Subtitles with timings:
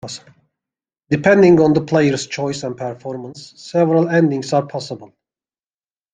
[1.11, 5.13] Depending on the player's choices and performance, several endings are possible.